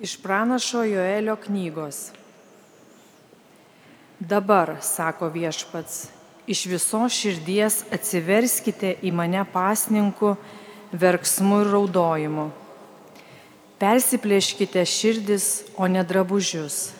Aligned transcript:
Iš 0.00 0.16
pranašo 0.16 0.82
Joelio 0.82 1.36
knygos. 1.36 2.10
Dabar, 4.18 4.76
sako 4.80 5.28
viešpats, 5.28 6.06
iš 6.46 6.62
visos 6.66 7.12
širdies 7.12 7.82
atsiverskite 7.92 8.94
į 9.04 9.12
mane 9.12 9.42
pasninku, 9.52 10.38
verksmu 10.92 11.58
ir 11.60 11.68
raudojimu. 11.74 12.46
Persiplėškite 13.76 14.86
širdis, 14.88 15.50
o 15.76 15.84
ne 15.84 16.00
drabužius. 16.00 16.94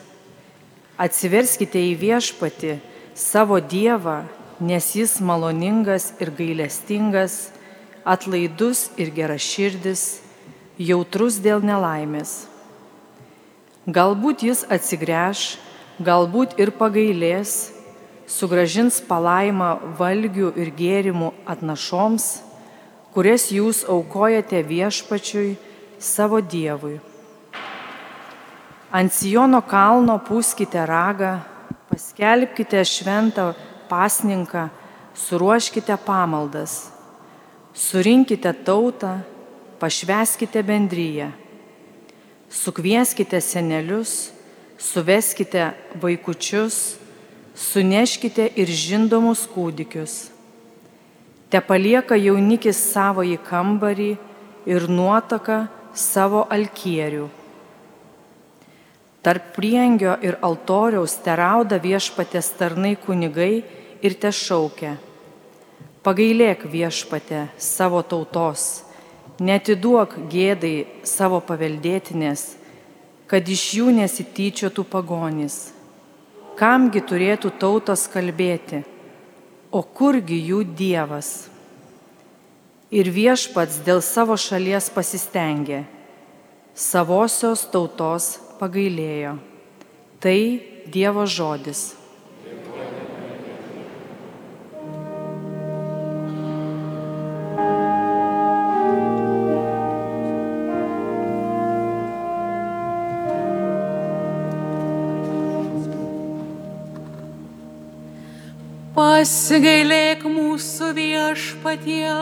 Atsiverskite 1.01 1.81
į 1.81 1.97
viešpati 2.05 2.77
savo 3.17 3.57
Dievą, 3.57 4.19
nes 4.61 4.93
jis 4.93 5.17
maloningas 5.25 6.11
ir 6.21 6.29
gailestingas, 6.37 7.49
atlaidus 8.05 8.91
ir 9.01 9.09
geraširdis, 9.09 10.21
jautrus 10.77 11.41
dėl 11.41 11.65
nelaimės. 11.65 12.50
Galbūt 13.89 14.43
jis 14.45 14.59
atsigręš, 14.69 15.57
galbūt 16.05 16.59
ir 16.61 16.69
pagailės, 16.77 17.71
sugražins 18.29 18.99
palaimą 19.01 19.95
valgių 19.97 20.51
ir 20.53 20.69
gėrimų 20.77 21.31
atnašoms, 21.49 22.27
kurias 23.09 23.47
jūs 23.49 23.81
aukojate 23.89 24.61
viešpačiui 24.61 25.55
savo 25.97 26.43
Dievui. 26.45 26.99
Ant 28.93 29.09
Sijono 29.17 29.63
kalno 29.65 30.19
pūskite 30.29 30.85
ragą, 30.85 31.39
paskelbkite 31.89 32.85
šventą 32.85 33.55
pasninką, 33.89 34.69
suruoškite 35.17 35.97
pamaldas, 36.05 36.91
surinkite 37.73 38.53
tautą, 38.61 39.23
pašveskite 39.81 40.61
bendryje, 40.61 41.31
sukvieskite 42.51 43.41
senelius, 43.41 44.31
suveskite 44.77 45.71
vaikučius, 46.01 46.97
suneškite 47.55 48.49
ir 48.55 48.67
žindomus 48.67 49.47
kūdikius. 49.49 50.29
Te 51.51 51.59
palieka 51.59 52.15
jaunikis 52.15 52.79
savo 52.93 53.23
į 53.27 53.37
kambarį 53.43 54.11
ir 54.71 54.87
nuotaka 54.87 55.65
savo 55.93 56.45
alkierių. 56.51 57.27
Tarp 59.21 59.51
priengio 59.53 60.15
ir 60.25 60.39
altoriaus 60.41 61.19
terauda 61.21 61.77
viešpatės 61.77 62.53
tarnai 62.57 62.95
kunigai 62.97 63.61
ir 64.01 64.15
te 64.17 64.31
šaukia. 64.33 64.95
Pagailėk 66.01 66.63
viešpatė 66.65 67.43
savo 67.61 68.01
tautos, 68.01 68.81
netiduok 69.41 70.15
gėdai 70.29 70.85
savo 71.07 71.41
paveldėtinės, 71.41 72.43
kad 73.31 73.47
iš 73.49 73.63
jų 73.79 73.93
nesityčiotų 73.97 74.85
pagonys. 74.91 75.71
Kamgi 76.59 77.01
turėtų 77.01 77.49
tautos 77.57 78.05
kalbėti, 78.11 78.83
o 79.71 79.81
kurgi 79.81 80.37
jų 80.51 80.61
Dievas? 80.77 81.47
Ir 82.91 83.07
viešpats 83.07 83.79
dėl 83.85 84.03
savo 84.03 84.35
šalies 84.35 84.91
pasistengė, 84.93 85.85
savosios 86.75 87.63
tautos 87.71 88.35
pagailėjo. 88.59 89.37
Tai 90.21 90.37
Dievo 90.91 91.23
žodis. 91.25 92.00
Pasigailėk 109.21 110.23
mūsų 110.25 110.87
viešpatie, 110.97 112.15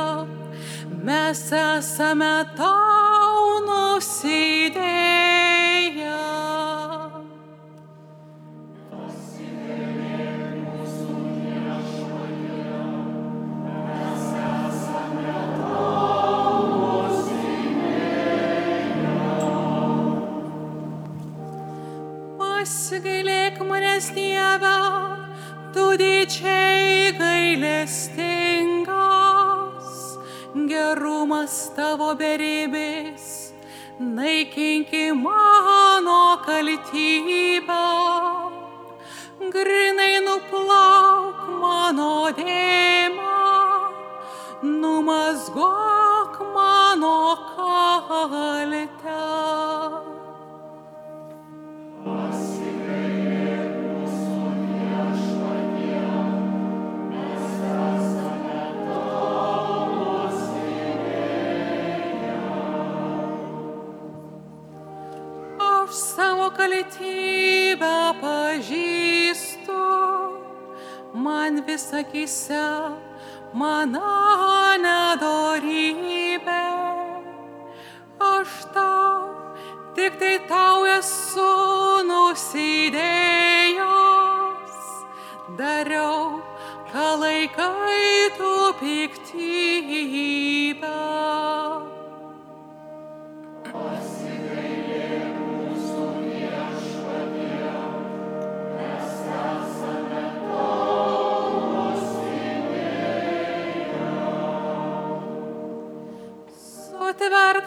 mes 1.08 1.44
esame 1.62 2.34
tau 2.60 3.64
nusidėję. 3.70 5.19
Kaltybę, 36.50 37.86
grinai 39.54 40.16
nuplauk 40.26 41.42
mano 41.62 42.14
dėmą, 42.40 43.36
numazgok 44.82 46.34
mano 46.56 47.18
kaltę. 47.54 48.99
Savo 66.60 66.68
kaltybę 66.68 68.20
pažįstu, 68.22 69.84
man 71.14 71.64
visakise 71.66 72.92
mano 73.54 74.02
nedorybė. 74.84 76.68
Aš 78.20 78.48
tau, 78.74 79.30
tik 79.96 80.20
tai 80.20 80.40
tau 80.50 80.86
esu 80.86 82.04
nusidėjęs, 82.04 83.00
dariau, 85.58 86.42
ką 86.92 87.20
laikai 87.20 88.30
tu 88.38 88.74
piktybę. 88.82 90.20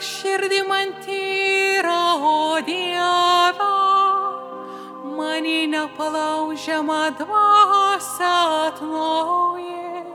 Širdį 0.03 0.61
man 0.67 0.91
tyrą, 1.05 1.99
o 2.27 2.61
Dieve, 2.67 3.69
mani 5.17 5.61
nepalaužiamą 5.71 7.03
dvasę 7.21 8.33
atnaujink. 8.67 10.11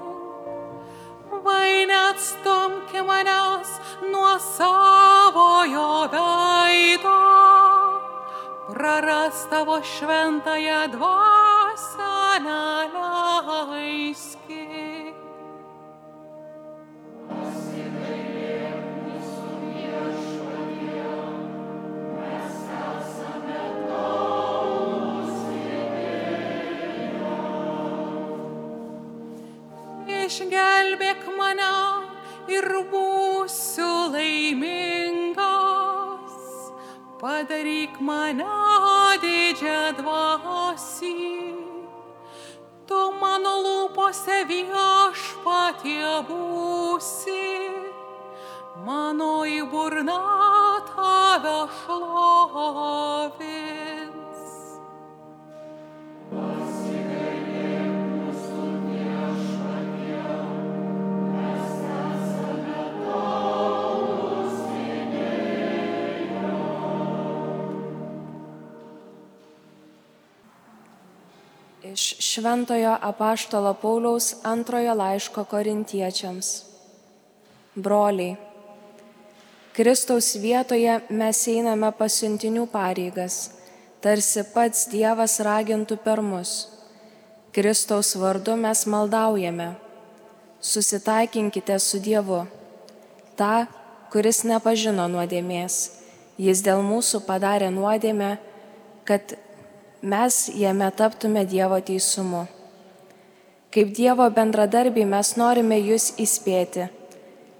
Vai 1.47 1.85
neatstumki 1.87 3.01
manęs 3.07 3.71
nuo 4.11 4.35
savojo 4.57 5.89
veido, 6.13 7.17
praras 8.67 9.47
tavo 9.49 9.79
šventąją 9.95 10.81
dvasę 10.91 11.36
Išgelbėk 30.27 31.21
mane 31.37 31.67
ir 32.51 32.65
būsiu 32.91 33.91
laimingas. 34.11 35.45
Padaryk 37.21 37.95
mane 38.09 38.57
didžią 39.23 39.77
dvasį. 40.01 41.13
Tu 42.91 42.99
mano 43.21 43.53
lūpose 43.67 44.41
viešpatie 44.51 46.11
būsi. 46.27 47.47
Mano 48.83 49.31
į 49.47 49.63
burną 49.71 50.21
tave 50.91 51.57
šlovė. 51.79 53.76
Šventojo 72.37 72.93
apaštalo 73.01 73.73
Pauliaus 73.73 74.35
antrojo 74.43 74.93
laiško 74.93 75.43
korintiečiams. 75.43 76.47
Broliai, 77.75 78.35
Kristaus 79.73 80.35
vietoje 80.37 80.99
mes 81.09 81.39
einame 81.49 81.89
pasiuntinių 81.97 82.67
pareigas, 82.69 83.37
tarsi 84.05 84.43
pats 84.53 84.85
Dievas 84.91 85.39
ragintų 85.41 85.97
per 86.05 86.21
mus. 86.21 86.53
Kristaus 87.57 88.13
vardu 88.21 88.53
mes 88.53 88.85
maldaujame. 88.85 89.71
Susitaikinkite 90.61 91.79
su 91.81 91.97
Dievu. 91.97 92.43
Ta, 93.33 93.65
kuris 94.13 94.43
nepažino 94.45 95.09
nuodėmės, 95.09 95.81
jis 96.37 96.61
dėl 96.61 96.85
mūsų 96.85 97.25
padarė 97.25 97.73
nuodėmę, 97.73 98.35
kad 99.09 99.39
mes 100.01 100.49
jame 100.53 100.91
taptume 100.91 101.45
Dievo 101.45 101.79
teisumu. 101.81 102.47
Kaip 103.71 103.93
Dievo 103.93 104.29
bendradarbiai 104.29 105.05
mes 105.05 105.33
norime 105.37 105.79
jūs 105.79 106.13
įspėti. 106.21 106.87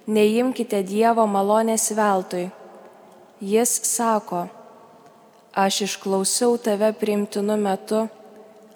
Neimkite 0.07 0.83
Dievo 0.83 1.25
malonės 1.27 1.91
veltui. 1.97 2.47
Jis 3.41 3.73
sako, 3.83 4.47
aš 5.53 5.81
išklausiau 5.85 6.57
tave 6.57 6.93
priimtinu 6.93 7.57
metu, 7.57 8.07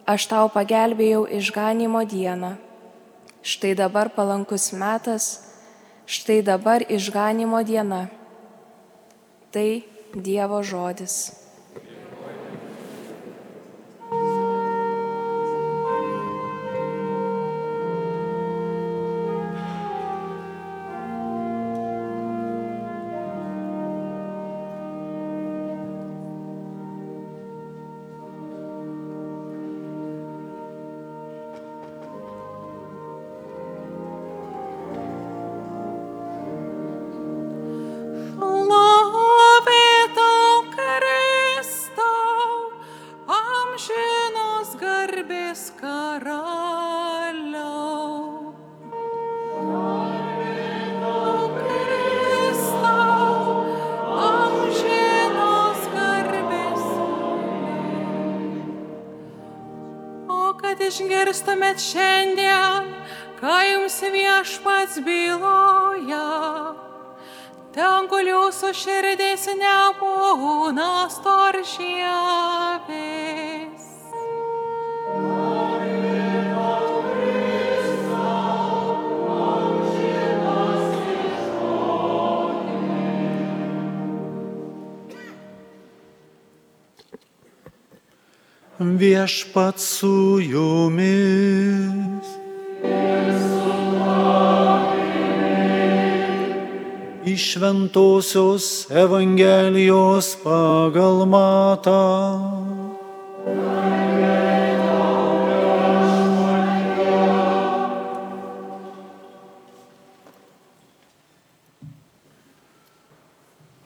aš 0.06 0.28
tau 0.28 0.50
pagelbėjau 0.54 1.26
išganimo 1.40 2.04
dieną. 2.06 2.58
Štai 3.42 3.74
dabar 3.74 4.12
palankus 4.14 4.70
metas, 4.74 5.42
štai 6.06 6.42
dabar 6.46 6.86
išganimo 6.86 7.64
diena. 7.66 8.10
Tai 9.50 9.82
Dievo 10.14 10.62
žodis. 10.62 11.41
Išgirstumėt 61.02 61.82
šiandien, 61.82 62.86
ką 63.40 63.58
jums 63.66 63.98
viešpats 64.14 65.00
byloja. 65.02 66.76
Ten, 67.74 68.08
kur 68.12 68.22
jūsų 68.28 68.74
širdys 68.76 69.48
nebūna 69.58 71.10
storšiavės. 71.10 73.01
Viešpat 88.82 89.80
su 89.80 90.40
jumis. 90.42 92.26
Iš 97.26 97.54
Šventojios 97.54 98.92
Evangelijos 98.92 100.38
pagal 100.44 101.26
matą. 101.26 102.02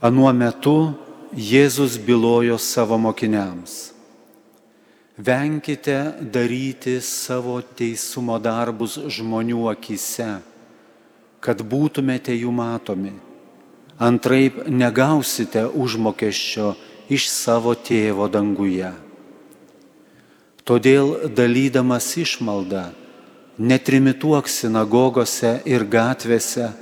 Anuo 0.02 0.32
metu 0.34 0.94
Jėzus 1.36 1.98
bylojo 1.98 2.58
savo 2.62 2.98
mokiniams. 2.98 3.95
Venkite 5.18 6.12
daryti 6.20 6.98
savo 7.00 7.62
teisumo 7.64 8.36
darbus 8.36 8.98
žmonių 9.00 9.70
akise, 9.72 10.42
kad 11.40 11.64
būtumėte 11.64 12.36
jų 12.36 12.52
matomi. 12.52 13.14
Antraip 13.96 14.66
negausite 14.68 15.64
užmokesčio 15.72 16.74
iš 17.08 17.30
savo 17.32 17.78
tėvo 17.80 18.28
danguje. 18.28 18.92
Todėl 20.68 21.32
dalydamas 21.32 22.10
išmaldą, 22.20 22.90
netrimituok 23.56 24.52
sinagogose 24.52 25.62
ir 25.64 25.88
gatvėse, 25.88 26.74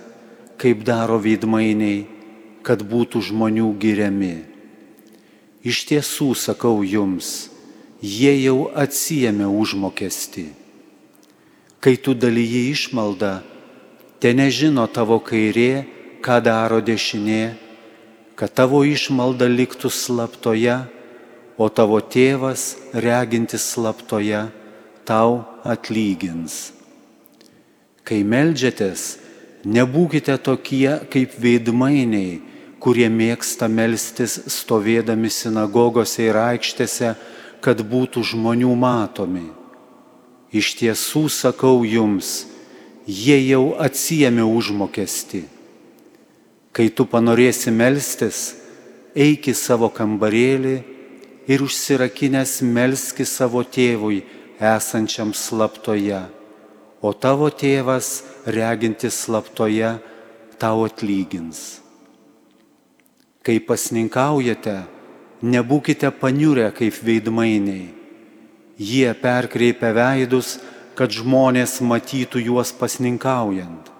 kaip 0.57 0.81
daro 0.81 1.21
veidmainiai, 1.21 2.07
kad 2.65 2.81
būtų 2.81 3.27
žmonių 3.29 3.69
giriami. 3.77 4.35
Iš 5.61 5.85
tiesų 5.91 6.33
sakau 6.33 6.79
jums, 6.81 7.52
jie 8.03 8.33
jau 8.43 8.67
atsijėmė 8.75 9.47
užmokestį. 9.47 10.49
Kai 11.83 11.95
tu 11.95 12.13
dalyji 12.15 12.69
išmaldą, 12.73 13.39
te 14.19 14.33
nežino 14.35 14.85
tavo 14.91 15.19
kairė, 15.23 15.85
ką 16.23 16.39
daro 16.43 16.79
dešinė, 16.83 17.55
kad 18.35 18.51
tavo 18.55 18.83
išmalda 18.87 19.47
liktų 19.47 19.91
slaptoje, 19.91 20.77
o 21.57 21.67
tavo 21.69 21.99
tėvas, 22.01 22.75
regintis 22.91 23.65
slaptoje, 23.75 24.47
tau 25.07 25.43
atlygins. 25.63 26.71
Kai 28.03 28.23
melžiatės, 28.27 29.19
nebūkite 29.63 30.35
tokie 30.43 30.97
kaip 31.11 31.37
veidmainiai, 31.39 32.41
kurie 32.83 33.07
mėgsta 33.07 33.69
melstis 33.71 34.41
stovėdami 34.51 35.29
sinagogose 35.31 36.25
ir 36.25 36.39
aikštėse, 36.39 37.13
kad 37.63 37.79
būtų 37.79 38.23
žmonių 38.33 38.73
matomi. 38.75 39.47
Iš 40.53 40.75
tiesų 40.81 41.25
sakau 41.31 41.81
jums, 41.87 42.43
jie 43.07 43.39
jau 43.47 43.73
atsijėmė 43.79 44.43
užmokestį. 44.45 45.45
Kai 46.73 46.89
tu 46.89 47.05
panorėsi 47.09 47.71
melstis, 47.73 48.55
eik 49.15 49.47
į 49.49 49.55
savo 49.57 49.89
kambarėlį 49.93 50.77
ir 51.47 51.63
užsirakinęs 51.63 52.61
melski 52.65 53.25
savo 53.29 53.63
tėvui 53.63 54.23
esančiam 54.59 55.33
slaptoje, 55.33 56.21
o 57.01 57.11
tavo 57.13 57.49
tėvas, 57.49 58.23
regintis 58.45 59.17
slaptoje, 59.25 59.97
tau 60.59 60.85
atlygins. 60.87 61.81
Kai 63.43 63.59
pasninkaujate, 63.59 64.77
nebūkite 65.43 66.11
paniurę 66.15 66.71
kaip 66.75 66.95
veidmainiai. 67.03 67.91
Jie 68.79 69.11
perkreipia 69.19 69.91
veidus, 69.93 70.57
kad 70.95 71.11
žmonės 71.11 71.81
matytų 71.83 72.41
juos 72.47 72.71
pasninkaujant. 72.77 73.91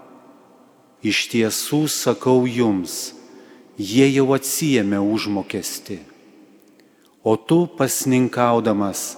Iš 1.04 1.28
tiesų 1.34 1.84
sakau 1.92 2.46
jums, 2.48 3.14
jie 3.78 4.08
jau 4.14 4.30
atsijėmė 4.38 5.02
užmokesti. 5.04 6.00
O 7.24 7.36
tu 7.36 7.66
pasninkaudamas 7.68 9.18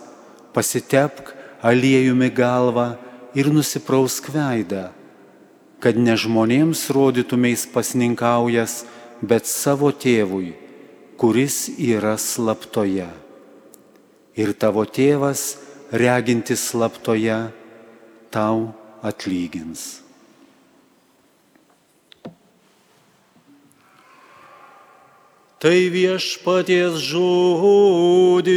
pasitepk 0.54 1.34
aliejumi 1.62 2.30
galvą 2.34 2.96
ir 3.38 3.52
nusiprausk 3.54 4.30
veidą, 4.34 4.90
kad 5.84 5.98
ne 6.00 6.16
žmonėms 6.18 6.88
rodytumės 6.96 7.66
pasninkaujas, 7.70 8.84
bet 9.22 9.50
savo 9.50 9.92
tėvui 9.92 10.65
kuris 11.18 11.70
yra 11.80 12.18
slaptoje. 12.20 13.10
Ir 14.36 14.52
tavo 14.60 14.84
tėvas, 14.84 15.56
regintis 15.92 16.72
slaptoje, 16.72 17.52
tau 18.34 18.74
atlygins. 19.06 20.02
Tai 25.66 25.78
viešpaties 25.90 27.00
žodis. 27.00 28.56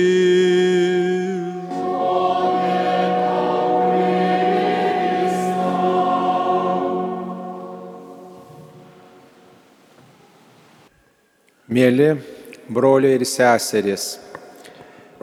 Mėly 11.69 12.38
broliai 12.69 13.17
ir 13.19 13.27
seserys, 13.27 14.19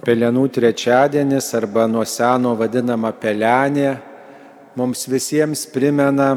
Pelenų 0.05 0.43
trečiadienis 0.53 1.47
arba 1.57 1.87
nuo 1.89 2.03
seno 2.05 2.51
vadinama 2.59 3.09
pelenė 3.17 3.95
mums 4.77 5.07
visiems 5.09 5.63
primena 5.71 6.35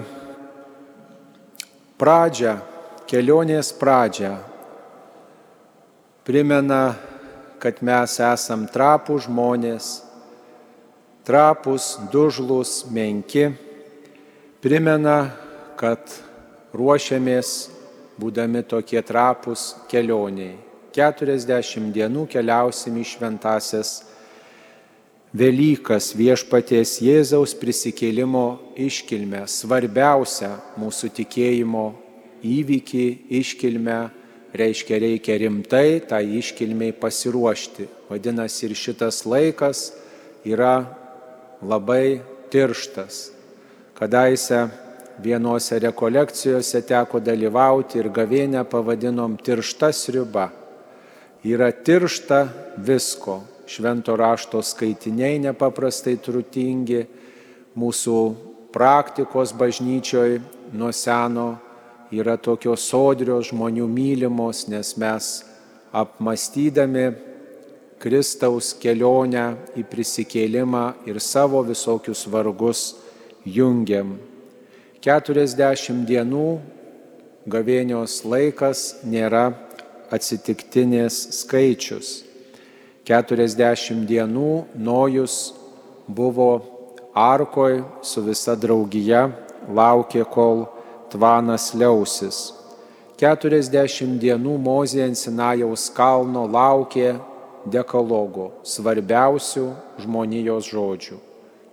pradžią, 2.00 2.55
kelionės 3.11 3.73
pradžią. 3.77 4.31
Primena, 6.25 6.95
kad 7.61 7.83
mes 7.85 8.15
esam 8.25 8.62
trapų 8.73 9.19
žmonės, 9.27 9.91
trapus, 11.29 11.91
dužlus, 12.15 12.87
menki. 12.95 13.50
Primena, 14.65 15.19
kad 15.77 16.15
ruošiamės, 16.73 17.53
būdami 18.17 18.65
tokie 18.71 19.03
trapus, 19.03 19.75
kelioniai. 19.91 20.67
40 20.99 21.93
dienų 21.95 22.26
keliausim 22.33 22.97
į 22.99 23.05
šventasias 23.07 23.99
Velykas 25.38 26.14
viešpaties 26.17 27.02
Jėzaus 27.05 27.52
prisikėlimo 27.61 28.73
iškilmę, 28.81 29.43
svarbiausią 29.45 30.55
mūsų 30.81 31.11
tikėjimo 31.19 31.83
įvykį 32.49 33.05
iškilmę, 33.37 33.99
reiškia 34.57 34.99
reikia 35.05 35.37
rimtai 35.45 36.00
tą 36.00 36.17
tai 36.17 36.38
iškilmiai 36.40 36.97
pasiruošti. 36.97 37.90
Vadinasi, 38.09 38.71
ir 38.71 38.75
šitas 38.75 39.21
laikas 39.28 39.90
yra 40.49 40.88
labai 41.61 42.23
tirštas. 42.49 43.28
Kadaise 44.00 44.64
vienose 45.21 45.76
rekolekcijose 45.85 46.81
teko 46.88 47.21
dalyvauti 47.21 48.00
ir 48.00 48.09
gavėnę 48.09 48.64
pavadinom 48.64 49.37
tiršta 49.45 49.93
sriuba 49.93 50.49
yra 51.45 51.71
tiršta 51.73 52.49
visko. 52.76 53.42
Švento 53.68 54.16
rašto 54.16 54.62
skaitiniai 54.64 55.38
nepaprastai 55.45 56.16
turtingi, 56.16 57.02
mūsų 57.76 58.18
praktikos 58.73 59.52
bažnyčioj 59.52 60.38
nuo 60.73 60.88
seno 60.92 61.50
yra 62.12 62.38
tokios 62.40 62.87
sodrios 62.88 63.50
žmonių 63.52 63.85
mylimos, 63.92 64.64
nes 64.73 64.95
mes 64.97 65.28
apmastydami 65.92 67.11
Kristaus 67.99 68.73
kelionę 68.80 69.45
į 69.76 69.85
prisikėlimą 69.90 70.85
ir 71.11 71.21
savo 71.21 71.61
visokius 71.66 72.25
vargus 72.30 72.95
jungiam. 73.45 74.16
40 75.04 76.04
dienų 76.09 76.49
gavėnios 77.49 78.23
laikas 78.25 79.02
nėra 79.04 79.50
atsitiktinės 80.15 81.19
skaičius. 81.43 82.25
40 83.09 84.05
dienų 84.09 84.53
Nojus 84.77 85.55
buvo 86.09 86.50
arkoj 87.17 87.83
su 88.05 88.23
visa 88.27 88.57
draugija, 88.57 89.29
laukė, 89.69 90.25
kol 90.29 90.67
tvanas 91.12 91.73
liausis. 91.75 92.53
40 93.19 94.19
dienų 94.23 94.59
Mozė 94.62 95.07
ant 95.09 95.19
Sinajaus 95.19 95.88
kalno 95.97 96.45
laukė 96.47 97.17
dekalogo, 97.67 98.53
svarbiausių 98.62 99.67
žmonijos 100.05 100.69
žodžių. 100.71 101.19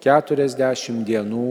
40 0.05 1.03
dienų, 1.05 1.45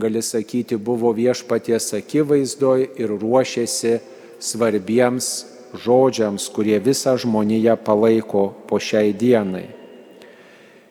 gali 0.00 0.22
sakyti, 0.22 0.76
buvo 0.76 1.12
viešpaties 1.14 1.92
akivaizdoj 2.00 2.88
ir 2.98 3.14
ruošėsi 3.20 3.98
svarbiems 4.40 5.30
žodžiams, 5.74 6.48
kurie 6.54 6.78
visą 6.82 7.16
žmoniją 7.18 7.76
palaiko 7.84 8.50
po 8.68 8.78
šiai 8.80 9.12
dienai. 9.14 9.68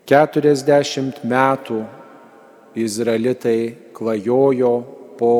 40 0.09 1.21
metų 1.21 1.83
izraelitai 2.79 3.91
klajojo 3.93 4.73
po 5.19 5.33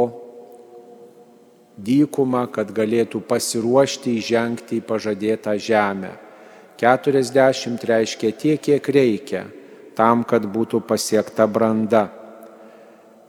dykumą, 1.79 2.45
kad 2.51 2.71
galėtų 2.75 3.21
pasiruošti 3.25 4.17
įžengti 4.19 4.81
į 4.81 4.85
pažadėtą 4.85 5.55
žemę. 5.57 6.11
40 6.79 7.83
reiškia 7.87 8.31
tiek, 8.31 8.61
kiek 8.61 8.91
reikia 8.93 9.45
tam, 9.95 10.23
kad 10.23 10.45
būtų 10.47 10.83
pasiekta 10.87 11.47
branda. 11.47 12.07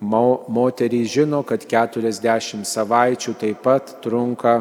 Moterys 0.00 1.10
žino, 1.12 1.42
kad 1.44 1.64
40 1.66 2.64
savaičių 2.64 3.34
taip 3.40 3.64
pat 3.64 3.96
trunka 4.04 4.60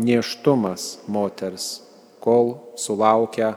neštumas 0.00 0.98
moters, 1.06 1.80
kol 2.20 2.54
sulaukia 2.76 3.54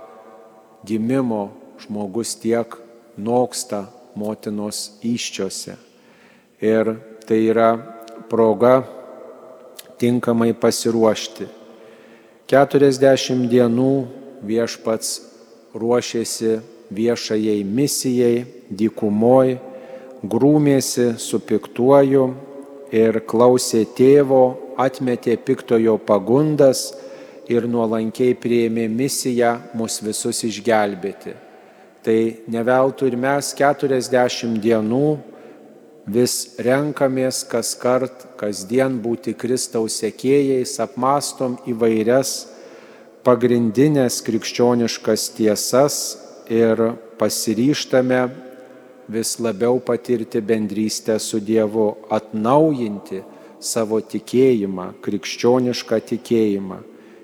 gimimo 0.85 1.51
žmogus 1.79 2.35
tiek 2.39 2.75
noksta 3.17 3.85
motinos 4.15 5.00
iščiose. 5.03 5.77
Ir 6.63 6.95
tai 7.27 7.39
yra 7.47 7.69
proga 8.29 8.83
tinkamai 10.00 10.53
pasiruošti. 10.53 11.47
40 12.51 13.47
dienų 13.51 13.91
viešpats 14.43 15.13
ruošėsi 15.73 16.57
viešajai 16.93 17.62
misijai, 17.65 18.43
dykumoj, 18.69 19.55
grūmėsi 20.23 21.13
su 21.19 21.39
piktuoju 21.39 22.25
ir 22.93 23.19
klausė 23.27 23.83
tėvo 23.97 24.43
atmetė 24.77 25.38
piktojo 25.38 25.98
pagundas 26.08 26.92
ir 27.51 27.68
nuolankiai 27.68 28.36
prieėmė 28.39 28.88
misiją 28.92 29.56
mus 29.77 30.00
visus 30.03 30.44
išgelbėti. 30.48 31.36
Tai 32.03 32.20
neveltui 32.51 33.12
ir 33.12 33.18
mes 33.20 33.53
40 33.56 34.60
dienų 34.63 35.06
vis 36.06 36.56
renkamės 36.60 37.44
kas 37.48 37.74
kart, 37.80 38.25
kasdien 38.39 38.98
būti 39.00 39.36
Kristaus 39.39 40.01
sekėjais, 40.01 40.75
apmastom 40.84 41.56
įvairias 41.68 42.34
pagrindinės 43.24 44.20
krikščioniškas 44.25 45.30
tiesas 45.38 46.00
ir 46.51 46.89
pasiryštame 47.20 48.25
vis 49.08 49.38
labiau 49.39 49.80
patirti 49.80 50.42
bendrystę 50.44 51.15
su 51.20 51.39
Dievu, 51.39 51.94
atnaujinti 52.12 53.24
savo 53.63 54.00
tikėjimą, 54.03 54.93
krikščionišką 55.03 56.00
tikėjimą. 56.12 56.79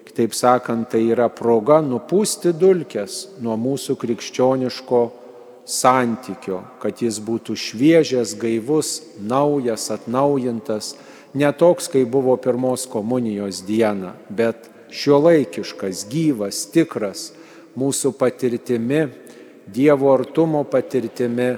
Kitaip 0.08 0.34
sakant, 0.34 0.90
tai 0.92 1.04
yra 1.12 1.30
proga 1.30 1.80
nupūsti 1.86 2.54
dulkes 2.58 3.22
nuo 3.44 3.58
mūsų 3.60 3.96
krikščioniško 4.02 5.02
santykio, 5.70 6.64
kad 6.82 7.04
jis 7.04 7.20
būtų 7.22 7.56
šviežias, 7.60 8.34
gaivus, 8.40 8.96
naujas, 9.22 9.90
atnaujintas, 9.94 10.96
ne 11.38 11.52
toks, 11.54 11.92
kai 11.94 12.04
buvo 12.10 12.36
pirmos 12.42 12.88
komunijos 12.90 13.62
diena, 13.68 14.16
bet 14.30 14.72
šiuolaikiškas, 14.90 16.08
gyvas, 16.10 16.66
tikras, 16.74 17.30
mūsų 17.78 18.16
patirtimi, 18.18 19.08
Dievo 19.70 20.10
artumo 20.10 20.64
patirtimi, 20.66 21.52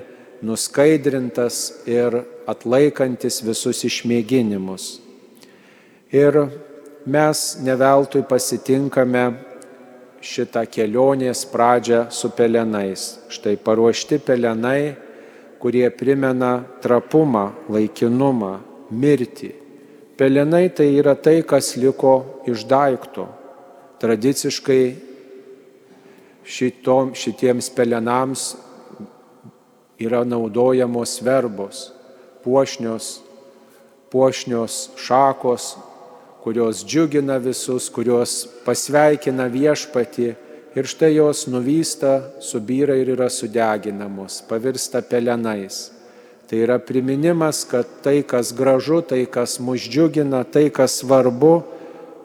nuskaidrintas 0.43 1.85
ir 1.87 2.17
atlaikantis 2.51 3.41
visus 3.45 3.83
išmėginimus. 3.87 4.99
Ir 6.11 6.37
mes 7.07 7.43
neveltui 7.63 8.23
pasitinkame 8.27 9.23
šitą 10.21 10.65
kelionės 10.69 11.45
pradžią 11.49 12.05
su 12.13 12.29
pelenais. 12.35 13.05
Štai 13.31 13.55
paruošti 13.57 14.19
pelenai, 14.21 14.93
kurie 15.61 15.87
primena 15.93 16.61
trapumą, 16.81 17.51
laikinumą, 17.69 18.53
mirtį. 18.91 19.51
Pelenai 20.17 20.67
tai 20.69 20.91
yra 20.99 21.15
tai, 21.15 21.41
kas 21.41 21.75
liko 21.81 22.43
iš 22.49 22.65
daikto. 22.69 23.27
Tradiciškai 24.01 24.83
šitom, 26.45 27.13
šitiems 27.17 27.69
pelenams 27.73 28.45
yra 30.01 30.23
naudojamos 30.25 31.19
verbos, 31.25 31.91
puošnios, 32.43 33.19
puošnios 34.11 34.89
šakos, 34.97 35.75
kurios 36.43 36.85
džiugina 36.85 37.37
visus, 37.37 37.89
kurios 37.89 38.47
pasveikina 38.65 39.45
viešpati 39.45 40.33
ir 40.75 40.87
štai 40.87 41.15
jos 41.15 41.45
nuvysta, 41.47 42.21
subyra 42.41 42.95
ir 42.97 43.13
yra 43.15 43.29
sudeginamos, 43.29 44.41
pavirsta 44.49 45.01
pelenais. 45.01 45.91
Tai 46.47 46.59
yra 46.59 46.79
priminimas, 46.83 47.63
kad 47.63 47.87
tai, 48.03 48.23
kas 48.27 48.51
gražu, 48.51 49.01
tai, 49.01 49.23
kas 49.25 49.59
mus 49.59 49.85
džiugina, 49.87 50.43
tai, 50.43 50.67
kas 50.67 50.97
svarbu, 50.99 51.61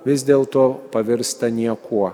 vis 0.06 0.24
dėlto 0.26 0.90
pavirsta 0.90 1.50
niekuo. 1.50 2.10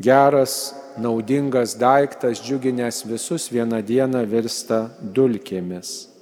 Geras 0.00 0.74
naudingas 0.96 1.74
daiktas, 1.76 2.40
džiuginęs 2.40 3.02
visus, 3.08 3.48
vieną 3.52 3.82
dieną 3.82 4.22
virsta 4.30 4.86
dulkėmis. 5.02 6.17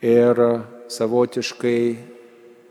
Ir 0.00 0.38
savotiškai 0.88 1.82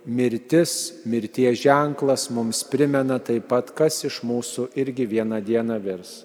mirtis, 0.06 1.04
mirties 1.06 1.60
ženklas 1.62 2.30
mums 2.34 2.64
primena 2.64 3.20
taip 3.20 3.46
pat, 3.52 3.70
kas 3.76 4.02
iš 4.08 4.24
mūsų 4.26 4.72
irgi 4.80 5.06
vieną 5.06 5.38
dieną 5.46 5.78
virs. 5.84 6.24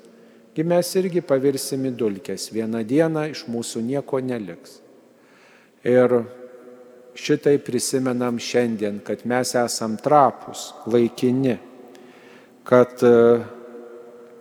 Gi 0.54 0.64
mes 0.64 0.94
irgi 0.96 1.20
pavirsim 1.20 1.84
į 1.90 1.92
dulkes, 1.98 2.48
vieną 2.54 2.84
dieną 2.86 3.26
iš 3.34 3.44
mūsų 3.50 3.82
nieko 3.84 4.20
neliks. 4.22 4.78
Ir 5.84 6.22
šitai 7.18 7.58
prisimenam 7.60 8.38
šiandien, 8.40 9.02
kad 9.04 9.26
mes 9.28 9.52
esam 9.58 9.98
trapus, 10.00 10.70
laikini, 10.86 11.58
kad 12.64 13.02
e, 13.04 13.42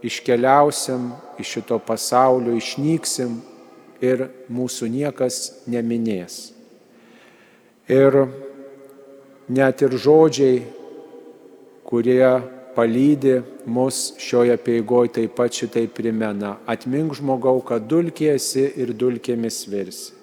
iškeliausim 0.06 1.12
iš 1.42 1.58
šito 1.58 1.82
pasaulio, 1.84 2.56
išnyksim 2.56 3.42
ir 4.04 4.30
mūsų 4.54 4.88
niekas 4.94 5.66
neminės. 5.68 6.53
Ir 7.92 8.16
net 9.50 9.82
ir 9.84 9.92
žodžiai, 10.00 10.64
kurie 11.84 12.30
palydi 12.76 13.42
mus 13.66 14.14
šioje 14.18 14.56
peigoje 14.58 15.14
taip 15.20 15.36
pat 15.36 15.54
šitai 15.54 15.88
primena. 15.92 16.58
Atmink 16.68 17.18
žmogau, 17.20 17.60
kad 17.62 17.84
dulkėsi 17.90 18.70
ir 18.80 18.94
dulkėmis 18.96 19.66
virsi. 19.68 20.14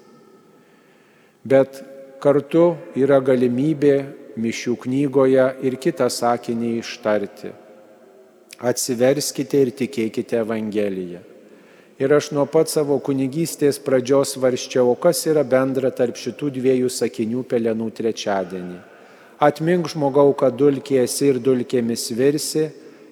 Bet 1.44 1.82
kartu 2.20 2.74
yra 2.96 3.20
galimybė 3.20 3.96
mišių 4.40 4.76
knygoje 4.84 5.46
ir 5.64 5.76
kitą 5.80 6.08
sakinį 6.12 6.78
ištarti. 6.80 7.52
Atsiverskite 8.60 9.60
ir 9.64 9.72
tikėkite 9.76 10.40
Evangeliją. 10.42 11.29
Ir 12.00 12.12
aš 12.16 12.30
nuo 12.32 12.46
pat 12.48 12.70
savo 12.72 12.96
kunigystės 13.04 13.76
pradžios 13.84 14.38
varščiau, 14.40 14.94
kas 14.96 15.26
yra 15.28 15.44
bendra 15.44 15.90
tarp 15.92 16.16
šitų 16.16 16.48
dviejų 16.56 16.88
sakinių 16.88 17.44
pelenų 17.50 17.90
trečiadienį 17.98 18.78
Atmink 19.40 19.86
žmogau, 19.88 20.34
kad 20.36 20.52
dulkėsi 20.52 21.30
ir 21.30 21.38
dulkėmis 21.40 22.10
virsi 22.12 22.66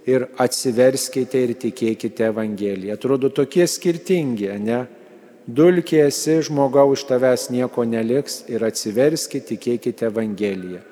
ir 0.05 0.27
atsiverskite 0.37 1.41
ir 1.41 1.55
tikėkite 1.57 2.27
Evangeliją. 2.29 2.99
Atrodo 2.99 3.31
tokie 3.33 3.65
skirtingi, 3.65 4.51
ne? 4.61 4.83
Dulkėsi 5.49 6.43
žmogau, 6.45 6.91
iš 6.93 7.07
tavęs 7.09 7.47
nieko 7.49 7.87
neliks 7.89 8.43
ir 8.53 8.67
atsiverskite, 8.69 9.55
tikėkite 9.55 10.11
Evangeliją. 10.11 10.83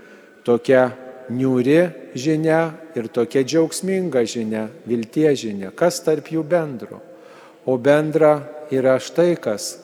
Tokia 0.49 0.87
niūri 1.29 1.83
žinia 2.17 2.63
ir 2.97 3.13
tokia 3.13 3.45
džiaugsminga 3.45 4.25
žinia, 4.25 4.71
viltie 4.89 5.29
žinia. 5.37 5.69
Kas 5.77 6.01
tarp 6.01 6.33
jų 6.33 6.47
bendro? 6.49 7.03
O 7.67 7.77
bendra 7.77 8.39
yra 8.71 8.99
štai 9.03 9.35
kas. 9.37 9.81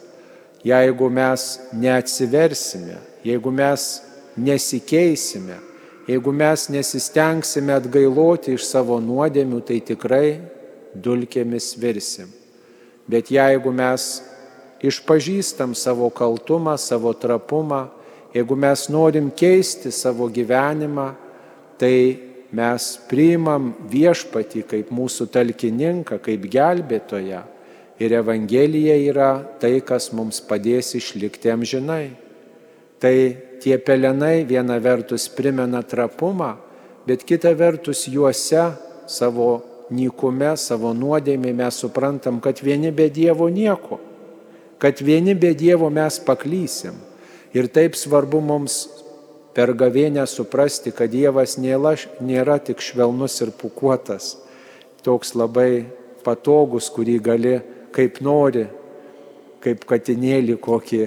Jeigu 0.62 1.08
mes 1.10 1.58
neatsiversime, 1.74 3.00
jeigu 3.26 3.50
mes 3.50 4.02
nesikeisime, 4.38 5.58
jeigu 6.06 6.32
mes 6.32 6.68
nesistengsime 6.70 7.74
atgailoti 7.74 8.54
iš 8.54 8.68
savo 8.70 9.00
nuodėmių, 9.02 9.58
tai 9.66 9.80
tikrai 9.82 10.38
dulkėmis 10.94 11.72
virsim. 11.82 12.30
Bet 13.10 13.32
jeigu 13.34 13.72
mes 13.74 14.22
išpažįstam 14.82 15.74
savo 15.74 16.06
kaltumą, 16.14 16.76
savo 16.78 17.10
trapumą, 17.14 17.88
jeigu 18.34 18.56
mes 18.56 18.86
norim 18.90 19.30
keisti 19.34 19.90
savo 19.90 20.28
gyvenimą, 20.30 21.12
tai 21.78 21.96
mes 22.52 22.86
priimam 23.10 23.72
viešpatį 23.90 24.62
kaip 24.70 24.94
mūsų 24.94 25.26
talkininką, 25.32 26.20
kaip 26.22 26.46
gelbėtoją. 26.46 27.42
Ir 28.02 28.16
Evangelija 28.18 28.96
yra 28.98 29.30
tai, 29.62 29.76
kas 29.86 30.10
mums 30.16 30.40
padės 30.42 30.96
išlikti 30.98 31.52
amžinai. 31.52 32.16
Tai 33.02 33.14
tie 33.62 33.76
pelenai 33.78 34.42
viena 34.48 34.78
vertus 34.82 35.28
primena 35.30 35.82
trapumą, 35.86 36.56
bet 37.06 37.22
kita 37.26 37.52
vertus 37.54 38.08
juose 38.10 38.64
savo 39.06 39.62
nykume, 39.92 40.54
savo 40.58 40.90
nuodėmė 40.96 41.52
mes 41.54 41.78
suprantam, 41.82 42.40
kad 42.42 42.58
vieni 42.64 42.90
be 42.90 43.08
Dievo 43.12 43.46
nieko, 43.52 44.00
kad 44.82 45.02
vieni 45.02 45.34
be 45.38 45.52
Dievo 45.54 45.90
mes 45.90 46.18
paklysim. 46.26 46.96
Ir 47.52 47.68
taip 47.68 47.94
svarbu 47.98 48.40
mums 48.40 48.86
per 49.54 49.74
gavėnę 49.76 50.24
suprasti, 50.26 50.90
kad 50.96 51.12
Dievas 51.12 51.58
nėra, 51.60 51.94
nėra 52.24 52.56
tik 52.64 52.80
švelnus 52.80 53.36
ir 53.44 53.52
pukuotas, 53.52 54.38
toks 55.04 55.36
labai 55.36 55.84
patogus, 56.24 56.88
kurį 56.90 57.18
gali 57.20 57.54
kaip 57.94 58.20
nori, 58.24 58.66
kaip 59.62 59.84
katinėlį 59.88 60.58
kokį 60.62 61.02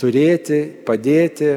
turėti, 0.00 0.60
padėti, 0.86 1.50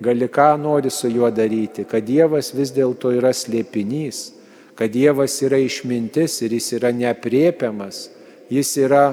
gali 0.00 0.28
ką 0.28 0.54
nori 0.60 0.90
su 0.90 1.10
juo 1.12 1.30
daryti, 1.30 1.84
kad 1.84 2.04
Dievas 2.06 2.52
vis 2.56 2.72
dėlto 2.72 3.12
yra 3.16 3.32
slėpinys, 3.36 4.30
kad 4.78 4.92
Dievas 4.92 5.36
yra 5.44 5.60
išmintis 5.60 6.40
ir 6.44 6.54
jis 6.56 6.72
yra 6.78 6.92
nepriepiamas, 6.96 8.08
jis 8.50 8.76
yra 8.80 9.04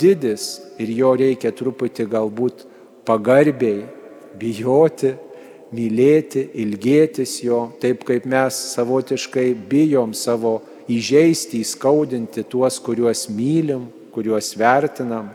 didis 0.00 0.58
ir 0.78 0.90
jo 0.92 1.14
reikia 1.16 1.52
truputį 1.54 2.08
galbūt 2.12 2.66
pagarbiai 3.08 3.84
bijoti, 4.38 5.14
mylėti, 5.74 6.44
ilgėtis 6.62 7.40
jo, 7.42 7.66
taip 7.82 8.04
kaip 8.06 8.26
mes 8.30 8.56
savotiškai 8.74 9.52
bijom 9.68 10.12
savo 10.14 10.60
įžeisti, 10.90 11.62
įskaudinti 11.64 12.44
tuos, 12.50 12.78
kuriuos 12.84 13.26
mylim, 13.32 13.88
kuriuos 14.14 14.52
vertinam. 14.58 15.32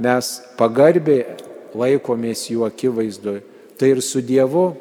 Mes 0.00 0.32
pagarbiai 0.56 1.36
laikomės 1.76 2.48
jų 2.50 2.64
akivaizdoje 2.66 3.44
tai 3.76 3.92
ir 3.92 4.02
su 4.02 4.20
Dievu 4.20 4.74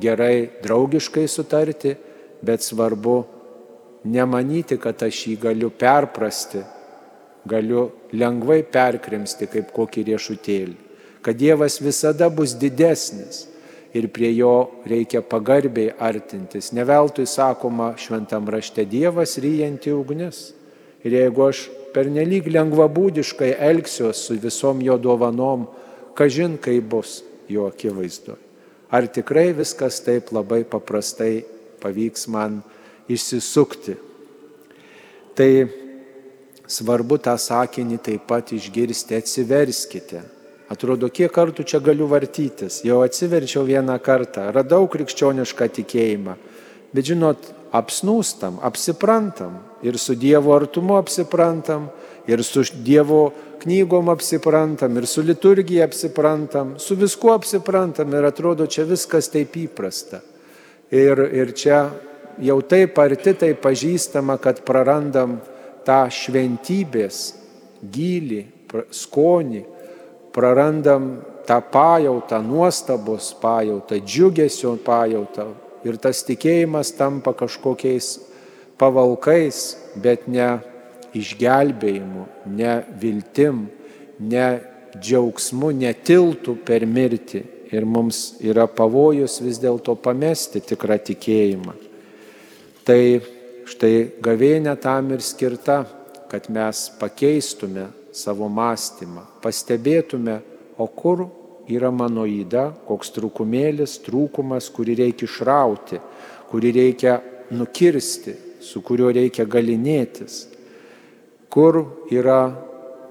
gerai 0.00 0.50
draugiškai 0.62 1.26
sutarti, 1.28 1.96
bet 2.42 2.62
svarbu 2.62 3.24
nemanyti, 4.06 4.78
kad 4.78 5.02
aš 5.02 5.24
jį 5.26 5.36
galiu 5.42 5.70
perprasti, 5.74 6.62
galiu 7.48 7.88
lengvai 8.14 8.62
perkrimsti 8.62 9.48
kaip 9.50 9.72
kokį 9.74 10.04
riešutėlį, 10.12 10.76
kad 11.22 11.38
Dievas 11.38 11.80
visada 11.82 12.30
bus 12.30 12.54
didesnis 12.54 13.46
ir 13.96 14.06
prie 14.14 14.30
jo 14.36 14.70
reikia 14.86 15.22
pagarbiai 15.24 15.96
artintis. 15.98 16.70
Neveltui 16.76 17.26
sakoma 17.26 17.94
šventam 17.98 18.46
rašte 18.48 18.84
Dievas 18.86 19.38
ryjanti 19.42 19.90
ugnis. 19.92 20.52
Ir 21.06 21.14
jeigu 21.14 21.44
aš 21.46 21.68
pernelyg 21.94 22.48
lengvabūdiškai 22.50 23.54
elgsiuosi 23.70 24.24
su 24.24 24.38
visom 24.42 24.82
jo 24.82 24.98
dovanom, 24.98 25.66
kažin 26.18 26.58
kaip 26.58 26.88
bus 26.90 27.22
jo 27.48 27.68
akivaizdoje. 27.70 28.40
Ar 28.90 29.04
tikrai 29.06 29.52
viskas 29.52 30.00
taip 30.00 30.32
labai 30.32 30.62
paprastai 30.64 31.44
pavyks 31.82 32.24
man 32.32 32.62
išsisukti? 33.08 33.98
Tai 35.36 35.50
svarbu 36.68 37.18
tą 37.20 37.36
sakinį 37.38 38.00
taip 38.02 38.24
pat 38.30 38.54
išgirsti, 38.56 39.20
atsiverskite. 39.20 40.24
Atrodo, 40.72 41.08
kiek 41.12 41.32
kartų 41.32 41.64
čia 41.68 41.80
galiu 41.84 42.08
vartytis. 42.08 42.82
Jau 42.84 43.02
atsiverčiau 43.04 43.64
vieną 43.68 43.96
kartą, 44.04 44.48
radau 44.52 44.88
krikščionišką 44.90 45.68
tikėjimą. 45.78 46.34
Bet 46.92 47.08
žinot, 47.08 47.44
apsnūstam, 47.76 48.58
apsiprantam 48.64 49.60
ir 49.82 49.98
su 49.98 50.14
Dievo 50.14 50.54
artumu 50.54 50.96
apsiprantam, 50.96 51.88
ir 52.26 52.42
su 52.44 52.62
Dievo 52.84 53.32
knygom 53.62 54.08
apsiprantam, 54.08 54.96
ir 54.96 55.06
su 55.06 55.22
liturgija 55.22 55.84
apsiprantam, 55.84 56.74
su 56.78 56.96
viskuo 56.96 57.32
apsiprantam 57.34 58.14
ir 58.14 58.24
atrodo 58.24 58.66
čia 58.66 58.84
viskas 58.84 59.30
taip 59.32 59.56
įprasta. 59.56 60.20
Ir, 60.90 61.20
ir 61.36 61.52
čia 61.52 61.82
jau 62.40 62.60
taip 62.62 62.98
arti 62.98 63.34
tai 63.34 63.52
pažįstama, 63.58 64.38
kad 64.40 64.62
prarandam 64.64 65.38
tą 65.86 66.04
šventybės 66.12 67.18
gilį, 67.82 68.44
skonį, 68.92 69.64
prarandam 70.34 71.10
tą 71.48 71.60
pajautą, 71.72 72.42
nuostabos 72.44 73.32
pajautą, 73.40 73.98
džiugesio 74.04 74.76
pajautą. 74.84 75.48
Ir 75.86 75.96
tas 76.02 76.20
tikėjimas 76.26 76.90
tampa 76.98 77.32
kažkokiais 77.38 78.27
pavalkais, 78.78 79.76
bet 79.98 80.28
ne 80.30 80.58
išgelbėjimu, 81.16 82.24
ne 82.54 82.74
viltim, 83.00 83.66
ne 84.20 84.48
džiaugsmu, 84.96 85.72
ne 85.74 85.92
tiltų 85.92 86.58
per 86.66 86.86
mirtį. 86.86 87.44
Ir 87.68 87.84
mums 87.84 88.38
yra 88.40 88.64
pavojus 88.64 89.42
vis 89.44 89.58
dėlto 89.60 89.92
pamesti 90.00 90.62
tikrą 90.64 90.96
tikėjimą. 91.04 91.74
Tai 92.88 93.00
štai 93.68 93.94
gavėnė 94.24 94.72
tam 94.80 95.12
ir 95.12 95.20
skirta, 95.20 95.82
kad 96.32 96.48
mes 96.48 96.86
pakeistume 97.00 97.90
savo 98.16 98.48
mąstymą, 98.48 99.26
pastebėtume, 99.44 100.38
o 100.80 100.86
kur 100.88 101.26
yra 101.68 101.90
mano 101.92 102.24
įda, 102.24 102.70
koks 102.88 103.12
trūkumėlis, 103.18 103.98
trūkumas, 104.06 104.70
kurį 104.72 104.96
reikia 105.02 105.28
išrauti, 105.28 106.00
kurį 106.48 106.72
reikia 106.78 107.18
nukirsti, 107.52 108.34
su 108.60 108.82
kuriuo 108.82 109.10
reikia 109.14 109.46
galinėtis 109.48 110.46
kur 111.48 111.84
yra 112.10 112.54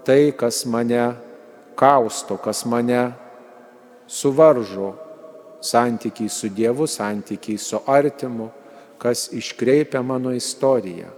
tai, 0.06 0.32
kas 0.32 0.66
mane 0.66 1.16
kausto, 1.76 2.38
kas 2.38 2.66
mane 2.66 3.12
suvaržo, 4.08 4.94
santykiai 5.62 6.30
su 6.30 6.50
Dievu, 6.50 6.88
santykiai 6.88 7.58
su 7.58 7.82
artimu, 7.86 8.50
kas 9.02 9.30
iškreipia 9.34 10.02
mano 10.02 10.34
istoriją. 10.34 11.10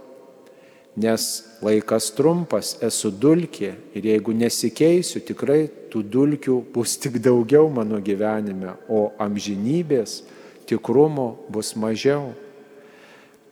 Nes 1.00 1.22
laikas 1.62 2.10
trumpas, 2.16 2.74
esu 2.82 3.12
dulkė 3.14 3.70
ir 3.94 4.08
jeigu 4.10 4.34
nesikeisiu, 4.34 5.22
tikrai 5.22 5.68
tų 5.92 6.02
dulkių 6.02 6.56
bus 6.74 6.96
tik 6.98 7.20
daugiau 7.22 7.70
mano 7.70 8.00
gyvenime, 8.02 8.74
o 8.88 9.12
amžinybės 9.22 10.24
tikrumo 10.66 11.36
bus 11.48 11.76
mažiau. 11.78 12.32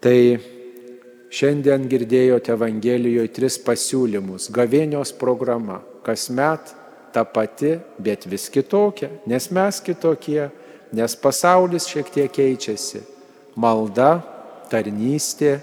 Tai 0.02 0.18
šiandien 1.30 1.86
girdėjote 1.90 2.52
Evangelijoje 2.54 3.32
tris 3.36 3.58
pasiūlymus. 3.60 4.48
Gavėnios 4.54 5.12
programa. 5.16 5.82
Kasmet 6.06 6.72
ta 7.12 7.24
pati, 7.24 7.76
bet 8.00 8.26
vis 8.28 8.48
kitokia, 8.52 9.10
nes 9.28 9.50
mes 9.52 9.80
kitokie, 9.84 10.48
nes 10.92 11.16
pasaulis 11.20 11.88
šiek 11.88 12.08
tiek 12.14 12.32
keičiasi. 12.32 13.02
Malda, 13.58 14.20
tarnystė 14.70 15.58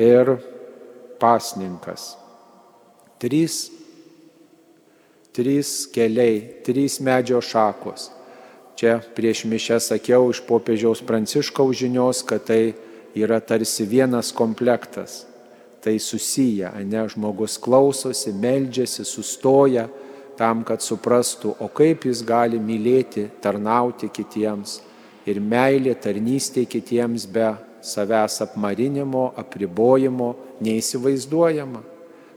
ir 0.00 0.36
pasninkas. 1.20 2.14
Trys, 3.20 3.66
trys 5.36 5.72
keliai, 5.92 6.62
trys 6.64 7.00
medžio 7.04 7.40
šakos. 7.40 8.10
Čia 8.76 8.98
prieš 9.16 9.46
mišę 9.48 9.80
sakiau 9.80 10.28
iš 10.28 10.42
popiežiaus 10.44 11.00
pranciškaus 11.04 11.78
žinios, 11.80 12.20
kad 12.28 12.44
tai 12.44 12.76
yra 13.16 13.40
tarsi 13.40 13.86
vienas 13.88 14.32
komplektas. 14.32 15.24
Tai 15.80 15.98
susiję, 15.98 16.70
ne 16.84 17.08
žmogus 17.08 17.58
klausosi, 17.62 18.32
meldžiasi, 18.32 19.04
sustoja 19.04 19.86
tam, 20.36 20.64
kad 20.66 20.82
suprastų, 20.84 21.54
o 21.62 21.68
kaip 21.72 22.04
jis 22.08 22.22
gali 22.26 22.58
mylėti, 22.60 23.28
tarnauti 23.40 24.10
kitiems. 24.12 24.80
Ir 25.26 25.40
meilė, 25.40 25.94
tarnystė 25.98 26.66
kitiems 26.70 27.26
be 27.30 27.54
savęs 27.86 28.40
apmarinimo, 28.44 29.30
apribojimo 29.38 30.34
neįsivaizduojama. 30.64 31.82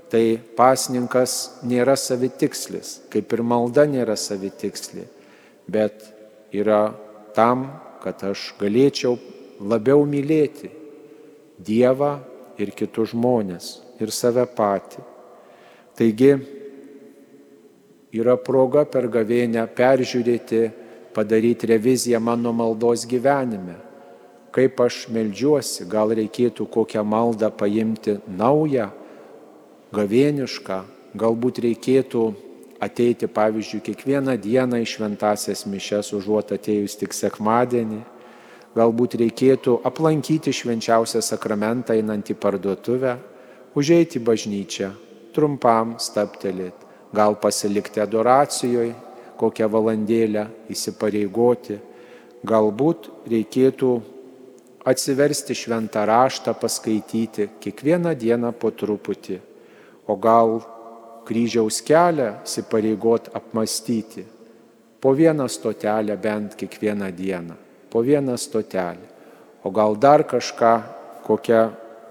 Tai 0.10 0.24
pasninkas 0.58 1.36
nėra 1.70 1.94
savitikslis, 2.00 2.96
kaip 3.14 3.34
ir 3.36 3.44
malda 3.46 3.86
nėra 3.86 4.16
savitiksli, 4.18 5.04
bet 5.70 6.08
yra 6.54 6.88
tam, 7.36 7.68
kad 8.02 8.24
aš 8.26 8.54
galėčiau 8.62 9.20
labiau 9.60 10.06
mylėti 10.08 10.72
Dievą 11.60 12.14
ir 12.60 12.72
kitus 12.72 13.12
žmonės 13.12 13.66
ir 14.00 14.12
save 14.16 14.46
patį. 14.56 15.04
Taigi 16.00 16.32
yra 18.16 18.38
proga 18.40 18.86
per 18.88 19.10
gavėnę 19.12 19.66
peržiūrėti, 19.76 20.62
padaryti 21.14 21.68
reviziją 21.68 22.22
mano 22.24 22.54
maldos 22.56 23.04
gyvenime. 23.10 23.76
Kaip 24.56 24.80
aš 24.82 25.10
melžiuosi, 25.14 25.86
gal 25.92 26.14
reikėtų 26.16 26.66
kokią 26.72 27.04
maldą 27.06 27.52
paimti 27.54 28.16
naują, 28.26 28.88
gavėnišką, 29.94 30.80
galbūt 31.20 31.60
reikėtų 31.66 32.24
ateiti, 32.82 33.28
pavyzdžiui, 33.28 33.84
kiekvieną 33.84 34.38
dieną 34.42 34.80
į 34.82 34.88
šventasias 34.88 35.66
mišes, 35.70 36.14
užuot 36.16 36.56
atėjus 36.56 36.96
tik 37.02 37.14
sekmadienį. 37.14 38.00
Galbūt 38.80 39.18
reikėtų 39.20 39.80
aplankyti 39.88 40.54
švenčiausią 40.56 41.22
sakramentą 41.26 41.98
einant 42.00 42.30
į 42.32 42.38
parduotuvę, 42.40 43.18
užeiti 43.76 44.22
į 44.22 44.26
bažnyčią, 44.30 44.92
trumpam 45.36 45.98
staptelėti 46.00 46.88
gal 47.14 47.36
pasilikti 47.42 48.02
adoracijoje 48.02 48.94
kokią 49.40 49.70
valandėlę, 49.72 50.46
įsipareigoti, 50.74 51.78
galbūt 52.44 53.08
reikėtų 53.32 53.92
atsiversti 54.90 55.56
šventą 55.56 56.04
raštą, 56.10 56.56
paskaityti 56.60 57.48
kiekvieną 57.64 58.16
dieną 58.20 58.52
po 58.60 58.72
truputį, 58.76 59.40
o 60.10 60.18
gal 60.20 60.60
kryžiaus 61.28 61.80
kelią 61.86 62.42
įsipareigot 62.44 63.32
apmastyti, 63.38 64.26
po 65.00 65.16
vieną 65.16 65.48
stotelę 65.48 66.18
bent 66.20 66.58
kiekvieną 66.60 67.12
dieną, 67.16 67.56
po 67.90 68.04
vieną 68.04 68.38
stotelę, 68.38 69.06
o 69.64 69.72
gal 69.72 69.98
dar 69.98 70.26
kažką, 70.28 70.82
kokią 71.26 71.70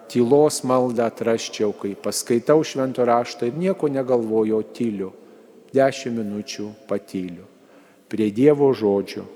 tylos 0.08 0.62
maldą 0.64 1.06
atraščiau, 1.06 1.72
kai 1.76 1.94
paskaitau 1.94 2.64
švento 2.64 3.04
raštą 3.04 3.48
ir 3.48 3.56
nieko 3.58 3.88
negalvoju, 3.92 4.62
tyliu. 4.74 5.12
Dešimt 5.68 6.16
minučių 6.16 6.70
patyliu. 6.88 7.44
Prie 8.08 8.30
Dievo 8.32 8.70
žodžio. 8.72 9.26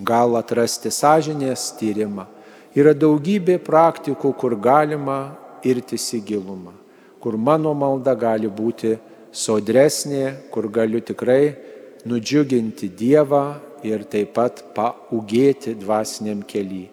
Gal 0.00 0.32
atrasti 0.40 0.88
sąžinės 0.88 1.74
tyrimą. 1.76 2.24
Yra 2.74 2.94
daugybė 2.96 3.58
praktikų, 3.62 4.32
kur 4.32 4.56
galima 4.56 5.36
irtis 5.62 6.08
į 6.16 6.22
gilumą, 6.32 6.72
kur 7.20 7.36
mano 7.36 7.74
malda 7.76 8.16
gali 8.18 8.48
būti 8.48 8.96
sodresnė, 9.30 10.50
kur 10.50 10.66
galiu 10.72 11.04
tikrai 11.04 11.54
nudžiuginti 12.08 12.88
Dievą 12.88 13.44
ir 13.84 14.04
taip 14.08 14.34
pat 14.36 14.62
paugėti 14.74 15.76
dvasiniam 15.78 16.42
keliui. 16.48 16.88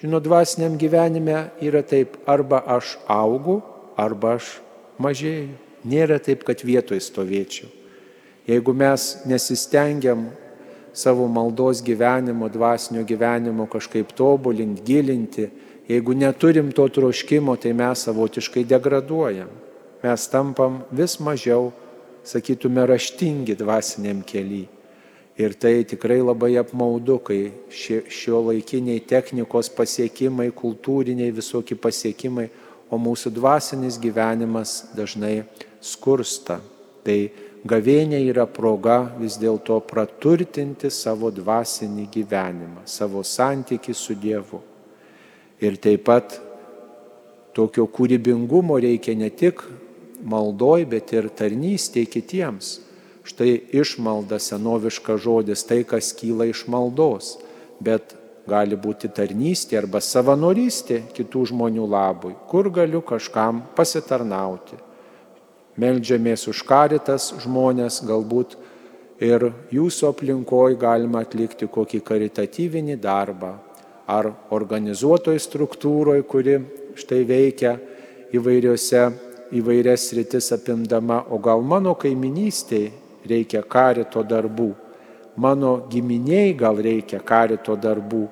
Žinot, 0.00 0.22
dvasiniam 0.26 0.76
gyvenime 0.78 1.46
yra 1.64 1.82
taip, 1.82 2.18
arba 2.28 2.60
aš 2.76 2.96
augu, 3.10 3.62
arba 3.96 4.36
aš 4.36 4.58
mažėju. 5.02 5.54
Nėra 5.86 6.18
taip, 6.22 6.42
kad 6.46 6.60
vietoje 6.66 7.00
stovėčiau. 7.04 7.70
Jeigu 8.46 8.74
mes 8.74 9.06
nesistengiam 9.26 10.28
savo 10.96 11.26
maldos 11.28 11.82
gyvenimo, 11.84 12.48
dvasinio 12.52 13.04
gyvenimo 13.06 13.66
kažkaip 13.70 14.12
tobulinti, 14.16 14.82
gilinti, 14.86 15.48
jeigu 15.88 16.14
neturim 16.14 16.70
to 16.72 16.86
troškimo, 16.88 17.56
tai 17.56 17.72
mes 17.76 18.06
savotiškai 18.06 18.64
degraduojam. 18.68 19.50
Mes 20.02 20.28
tampam 20.30 20.82
vis 20.92 21.18
mažiau, 21.20 21.72
sakytume, 22.26 22.86
raštingi 22.86 23.56
dvasiniam 23.58 24.22
keliui. 24.26 24.75
Ir 25.36 25.52
tai 25.52 25.84
tikrai 25.84 26.22
labai 26.24 26.54
apmaudu, 26.56 27.18
kai 27.20 27.52
šio 27.68 28.38
laikiniai 28.46 29.02
technikos 29.04 29.68
pasiekimai, 29.68 30.48
kultūriniai 30.56 31.34
visokie 31.36 31.76
pasiekimai, 31.76 32.46
o 32.88 32.96
mūsų 32.96 33.34
dvasinis 33.36 33.98
gyvenimas 34.00 34.94
dažnai 34.96 35.42
skursta. 35.84 36.62
Tai 37.04 37.18
gavėnė 37.68 38.22
yra 38.30 38.46
proga 38.48 39.02
vis 39.18 39.36
dėlto 39.42 39.76
praturtinti 39.84 40.88
savo 40.88 41.28
dvasinį 41.34 42.06
gyvenimą, 42.14 42.86
savo 42.88 43.20
santyki 43.20 43.92
su 43.92 44.16
Dievu. 44.16 44.62
Ir 45.60 45.76
taip 45.76 46.06
pat 46.08 46.38
tokio 47.56 47.84
kūrybingumo 47.92 48.80
reikia 48.80 49.12
ne 49.18 49.28
tik 49.28 49.60
maldoj, 50.24 50.88
bet 50.88 51.12
ir 51.12 51.28
tarnystėje 51.28 52.08
kitiems 52.16 52.74
Štai 53.26 53.58
išmalda 53.74 54.38
senoviška 54.38 55.16
žodis, 55.18 55.64
tai 55.66 55.82
kas 55.82 56.12
kyla 56.14 56.46
iš 56.46 56.66
maldos, 56.70 57.32
bet 57.82 58.14
gali 58.46 58.76
būti 58.78 59.10
tarnystė 59.10 59.80
arba 59.80 59.98
savanorystė 59.98 61.00
kitų 61.16 61.48
žmonių 61.50 61.88
labui, 61.90 62.36
kur 62.46 62.70
galiu 62.70 63.00
kažkam 63.02 63.64
pasitarnauti. 63.74 64.78
Meldžiamės 65.76 66.46
už 66.52 66.62
karitas 66.68 67.32
žmonės, 67.42 67.98
galbūt 68.06 68.54
ir 69.18 69.48
jūsų 69.74 70.12
aplinkoje 70.12 70.78
galima 70.78 71.24
atlikti 71.26 71.66
kokį 71.66 72.00
karitatyvinį 72.06 72.96
darbą 73.02 73.56
ar 74.06 74.30
organizuotoje 74.54 75.42
struktūroje, 75.42 76.22
kuri 76.30 76.60
štai 76.94 77.24
veikia 77.26 77.74
įvairiose, 78.38 79.02
įvairias 79.58 80.06
rytis 80.14 80.52
apimdama, 80.54 81.24
o 81.26 81.40
gal 81.42 81.66
mano 81.66 81.96
kaiminystėje 81.98 83.05
reikia 83.28 83.62
karito 83.62 84.22
darbų. 84.24 84.72
Mano 85.36 85.76
giminiai 85.90 86.54
gal 86.56 86.80
reikia 86.80 87.20
karito 87.20 87.76
darbų, 87.76 88.24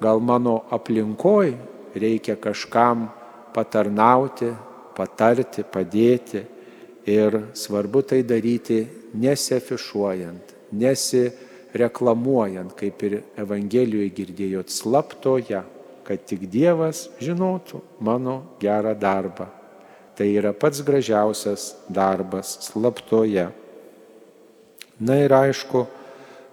gal 0.00 0.20
mano 0.20 0.60
aplinkoj 0.70 1.54
reikia 1.94 2.36
kažkam 2.36 3.08
patarnauti, 3.54 4.52
patarti, 4.96 5.64
padėti. 5.64 6.44
Ir 7.10 7.32
svarbu 7.56 8.02
tai 8.06 8.20
daryti 8.22 8.84
nesiafišuojant, 9.16 10.52
nesireklamuojant, 10.76 12.74
kaip 12.76 13.02
ir 13.08 13.16
Evangelijoje 13.40 14.10
girdėjot, 14.14 14.70
slaptoje, 14.70 15.62
kad 16.04 16.26
tik 16.28 16.44
Dievas 16.52 17.06
žinotų 17.22 17.80
mano 18.04 18.42
gerą 18.60 18.92
darbą. 18.98 19.48
Tai 20.14 20.26
yra 20.28 20.52
pats 20.52 20.82
gražiausias 20.84 21.70
darbas 21.88 22.58
slaptoje. 22.66 23.48
Na 25.00 25.16
ir 25.16 25.32
aišku, 25.32 25.86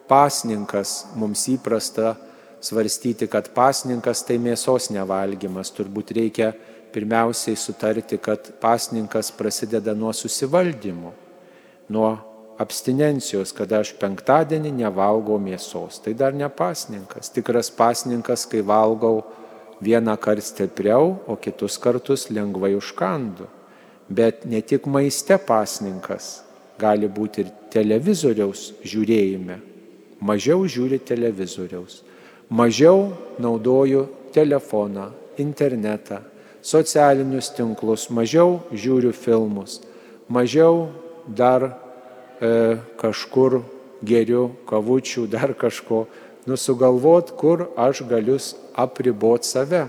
pasninkas 0.08 1.04
mums 1.20 1.44
įprasta 1.52 2.16
svarstyti, 2.64 3.28
kad 3.28 3.52
pasninkas 3.56 4.24
tai 4.28 4.40
mėsos 4.40 4.90
nevalgymas. 4.96 5.74
Turbūt 5.76 6.14
reikia 6.16 6.54
pirmiausiai 6.96 7.60
sutarti, 7.60 8.18
kad 8.18 8.54
pasninkas 8.62 9.34
prasideda 9.36 9.94
nuo 9.94 10.14
susivaldymo, 10.16 11.12
nuo 11.92 12.16
abstinencijos, 12.58 13.52
kada 13.54 13.84
aš 13.84 13.94
penktadienį 14.00 14.72
nevalgau 14.80 15.38
mėsos. 15.42 16.00
Tai 16.02 16.16
dar 16.18 16.34
ne 16.34 16.48
pasninkas. 16.50 17.30
Tikras 17.36 17.70
pasninkas, 17.70 18.48
kai 18.50 18.64
valgau 18.66 19.22
vieną 19.84 20.16
kartą 20.18 20.46
stipriau, 20.46 21.18
o 21.28 21.38
kitus 21.38 21.78
kartus 21.78 22.30
lengvai 22.34 22.74
užkandu. 22.80 23.52
Bet 24.10 24.46
ne 24.48 24.64
tik 24.64 24.88
maiste 24.88 25.36
pasninkas, 25.38 26.47
gali 26.80 27.10
būti 27.10 27.44
ir 27.44 27.52
televizoriaus 27.74 28.72
žiūrėjime. 28.86 29.60
Mažiau 30.22 30.66
žiūri 30.66 30.98
televizoriaus, 31.06 32.02
mažiau 32.50 33.12
naudoju 33.38 34.08
telefoną, 34.34 35.12
internetą, 35.38 36.24
socialinius 36.62 37.52
tinklus, 37.54 38.08
mažiau 38.10 38.64
žiūriu 38.74 39.14
filmus, 39.14 39.80
mažiau 40.28 40.88
dar 41.28 41.68
e, 42.42 42.78
kažkur 42.98 43.62
geriu 44.02 44.50
kavučių, 44.70 45.28
dar 45.36 45.54
kažko, 45.54 46.06
nusugalvot, 46.48 47.34
kur 47.38 47.68
aš 47.78 48.02
galiu 48.08 48.38
apriboti 48.74 49.48
save 49.48 49.88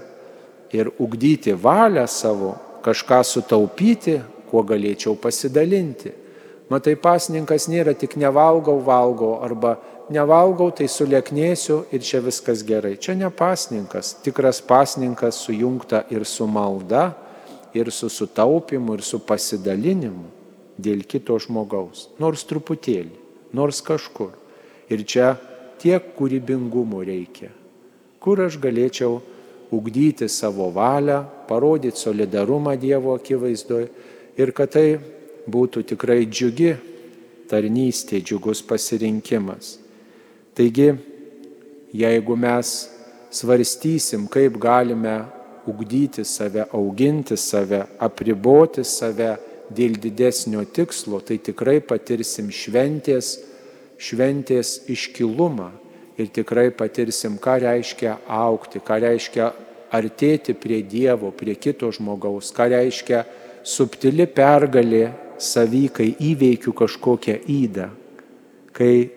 ir 0.74 0.90
ugdyti 0.98 1.54
valią 1.54 2.06
savo, 2.10 2.56
kažką 2.84 3.22
sutaupyti, 3.24 4.18
kuo 4.48 4.64
galėčiau 4.64 5.16
pasidalinti. 5.20 6.12
Matai, 6.68 6.98
pasninkas 7.00 7.64
nėra 7.72 7.94
tik 7.96 8.18
nevalgau, 8.20 8.76
valgau 8.84 9.38
arba 9.44 9.78
nevalgau, 10.12 10.68
tai 10.72 10.88
sulieknėsiu 10.92 11.86
ir 11.92 12.04
čia 12.04 12.20
viskas 12.24 12.60
gerai. 12.66 12.98
Čia 13.00 13.16
ne 13.16 13.30
pasninkas, 13.32 14.18
tikras 14.24 14.60
pasninkas 14.60 15.40
sujungta 15.46 16.04
ir 16.12 16.26
su 16.28 16.44
malda, 16.46 17.14
ir 17.72 17.92
su 17.92 18.10
sutaupimu, 18.12 18.98
ir 18.98 19.04
su 19.04 19.20
pasidalinimu 19.24 20.28
dėl 20.78 21.02
kito 21.08 21.38
žmogaus, 21.40 22.08
nors 22.20 22.44
truputėlį, 22.48 23.16
nors 23.56 23.80
kažkur. 23.84 24.36
Ir 24.92 25.04
čia 25.08 25.34
tiek 25.80 26.14
kūrybingumo 26.16 27.00
reikia, 27.04 27.50
kur 28.20 28.40
aš 28.44 28.56
galėčiau 28.60 29.18
ugdyti 29.74 30.28
savo 30.28 30.70
valią, 30.72 31.22
parodyti 31.48 32.00
solidarumą 32.00 32.76
Dievo 32.80 33.16
akivaizdoje 33.16 33.88
ir 34.38 34.52
kad 34.56 34.72
tai 34.72 34.86
būtų 35.48 35.84
tikrai 35.94 36.22
džiugi 36.26 36.74
tarnystė, 37.48 38.20
džiugus 38.20 38.60
pasirinkimas. 38.66 39.78
Taigi, 40.56 40.92
jeigu 41.96 42.36
mes 42.36 42.72
svarstysim, 43.30 44.26
kaip 44.28 44.58
galime 44.60 45.22
ugdyti 45.68 46.24
save, 46.24 46.64
auginti 46.72 47.36
save, 47.36 47.84
apriboti 48.00 48.84
save 48.84 49.36
dėl 49.68 49.98
didesnio 50.00 50.64
tikslo, 50.64 51.20
tai 51.20 51.38
tikrai 51.44 51.78
patirsim 51.84 52.48
šventės, 52.52 53.36
šventės 54.00 54.88
iškilumą 54.88 55.70
ir 56.18 56.30
tikrai 56.34 56.70
patirsim, 56.74 57.36
ką 57.38 57.58
reiškia 57.64 58.16
aukti, 58.26 58.80
ką 58.80 59.00
reiškia 59.04 59.50
artėti 59.94 60.54
prie 60.56 60.80
Dievo, 60.84 61.30
prie 61.32 61.54
kito 61.56 61.90
žmogaus, 61.92 62.50
ką 62.56 62.68
reiškia 62.72 63.24
subtili 63.64 64.26
pergalė 64.26 65.08
savy, 65.42 65.86
kai 65.92 66.12
įveikiu 66.14 66.74
kažkokią 66.76 67.38
įdą, 67.48 67.88
kai 68.76 69.10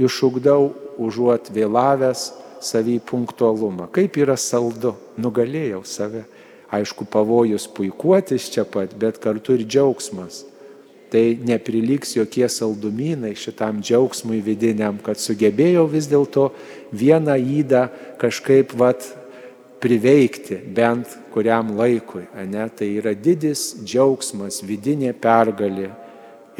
išugdau 0.00 0.72
užuot 0.98 1.50
vėlavęs 1.54 2.30
savį 2.64 2.98
punktualumą. 3.06 3.88
Kaip 3.92 4.16
yra 4.20 4.36
saldu, 4.40 4.94
nugalėjau 5.20 5.82
save. 5.86 6.24
Aišku, 6.74 7.06
pavojus 7.06 7.68
puikuotis 7.70 8.48
čia 8.50 8.64
pat, 8.66 8.96
bet 8.98 9.20
kartu 9.22 9.54
ir 9.54 9.66
džiaugsmas. 9.68 10.42
Tai 11.12 11.22
nepriliks 11.46 12.16
jokie 12.16 12.48
saldumynai 12.50 13.36
šitam 13.38 13.78
džiaugsmui 13.84 14.40
vidiniam, 14.42 14.96
kad 14.98 15.20
sugebėjau 15.20 15.84
vis 15.92 16.08
dėlto 16.10 16.48
vieną 16.90 17.36
įdą 17.60 17.84
kažkaip 18.18 18.74
vat 18.80 19.06
priveikti 19.84 20.56
bent 20.76 21.12
kuriam 21.32 21.74
laikui. 21.76 22.24
Ne? 22.48 22.64
Tai 22.72 22.88
yra 22.88 23.12
didis 23.12 23.74
džiaugsmas, 23.84 24.62
vidinė 24.64 25.12
pergalė 25.12 25.90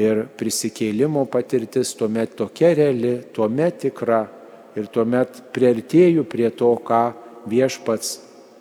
ir 0.00 0.24
prisikėlimo 0.37 1.24
patirtis 1.32 1.94
tuomet 1.96 2.37
tokia 2.37 2.74
reali, 2.76 3.16
tuomet 3.32 3.80
tikra 3.87 4.24
ir 4.76 4.90
tuomet 4.92 5.40
prieartėjau 5.54 6.26
prie 6.28 6.50
to, 6.52 6.74
ką 6.84 7.02
viešpats 7.48 8.18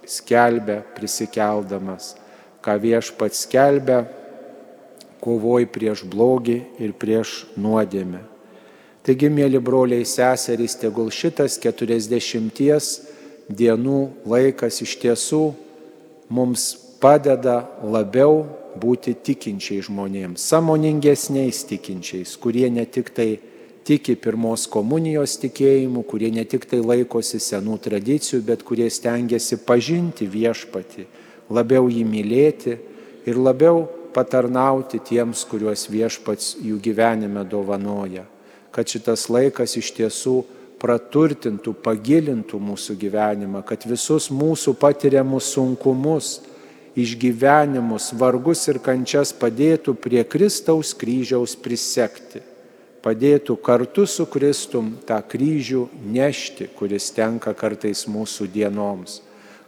skelbia 0.08 0.82
prisikeldamas, 0.96 2.14
ką 2.64 2.78
viešpats 2.80 3.44
skelbia 3.48 4.04
kovoj 5.24 5.68
prieš 5.72 6.06
blogį 6.08 6.60
ir 6.84 6.94
prieš 7.00 7.44
nuodėmę. 7.60 8.22
Taigi, 9.04 9.28
mėly 9.28 9.60
broliai 9.60 10.06
seserys, 10.08 10.78
tegul 10.80 11.10
šitas 11.12 11.58
40 11.60 13.12
dienų 13.58 14.00
laikas 14.30 14.82
iš 14.86 14.98
tiesų 15.02 15.44
mums 16.34 16.74
padeda 17.04 17.64
labiau 17.84 18.44
būti 18.80 19.14
tikinčiai 19.14 19.84
žmonėms, 19.86 20.44
samoningesniais 20.50 21.64
tikinčiais, 21.70 22.38
kurie 22.42 22.70
ne 22.74 22.86
tik 22.90 23.12
tai 23.14 23.32
tiki 23.84 24.16
pirmos 24.16 24.66
komunijos 24.72 25.36
tikėjimu, 25.42 26.06
kurie 26.08 26.32
ne 26.34 26.46
tik 26.48 26.66
tai 26.70 26.80
laikosi 26.82 27.40
senų 27.44 27.78
tradicijų, 27.84 28.42
bet 28.48 28.64
kurie 28.66 28.88
stengiasi 28.90 29.60
pažinti 29.68 30.28
viešpati, 30.30 31.06
labiau 31.54 31.90
jį 31.92 32.06
mylėti 32.08 32.78
ir 33.28 33.40
labiau 33.40 33.84
patarnauti 34.14 35.02
tiems, 35.04 35.44
kuriuos 35.50 35.88
viešpats 35.92 36.56
jų 36.64 36.80
gyvenime 36.84 37.44
dovanoja. 37.50 38.26
Kad 38.74 38.90
šitas 38.90 39.28
laikas 39.30 39.76
iš 39.78 39.92
tiesų 39.98 40.38
praturtintų, 40.84 41.72
pagilintų 41.80 42.60
mūsų 42.60 42.98
gyvenimą, 43.00 43.64
kad 43.64 43.86
visus 43.88 44.28
mūsų 44.34 44.76
patiriamus 44.82 45.54
sunkumus, 45.56 46.42
išgyvenimus, 47.00 48.12
vargus 48.20 48.68
ir 48.68 48.82
kančias 48.84 49.32
padėtų 49.34 49.96
prie 49.96 50.22
Kristaus 50.28 50.92
kryžiaus 50.98 51.56
prisekti, 51.56 52.44
padėtų 53.04 53.56
kartu 53.64 54.06
su 54.08 54.28
Kristum 54.30 54.94
tą 55.08 55.22
kryžių 55.24 55.88
nešti, 56.14 56.70
kuris 56.76 57.10
tenka 57.16 57.56
kartais 57.56 58.06
mūsų 58.12 58.52
dienoms, 58.52 59.22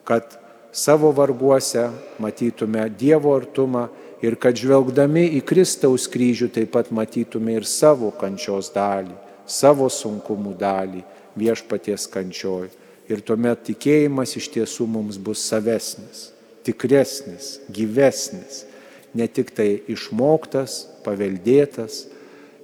kad 0.04 0.38
savo 0.76 1.14
varguose 1.16 1.90
matytume 2.20 2.90
Dievo 2.92 3.34
artumą 3.40 3.88
ir 4.24 4.36
kad 4.36 4.58
žvelgdami 4.60 5.30
į 5.40 5.46
Kristaus 5.48 6.10
kryžių 6.12 6.52
taip 6.52 6.76
pat 6.76 6.92
matytume 6.92 7.56
ir 7.56 7.68
savo 7.68 8.12
kančios 8.20 8.72
dalį, 8.76 9.16
savo 9.48 9.90
sunkumų 9.90 10.56
dalį 10.60 11.04
viešpaties 11.38 12.08
kančioj. 12.12 12.70
Ir 13.10 13.22
tuomet 13.22 13.68
tikėjimas 13.68 14.34
iš 14.40 14.50
tiesų 14.54 14.88
mums 14.90 15.20
bus 15.22 15.44
savesnis 15.46 16.32
tikresnis, 16.66 17.60
gyvesnis, 17.70 18.66
ne 19.14 19.28
tik 19.30 19.54
tai 19.56 19.70
išmoktas, 19.92 20.86
paveldėtas 21.06 22.06